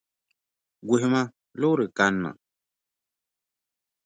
[0.87, 1.21] Guhima,
[1.59, 2.29] loori kanna.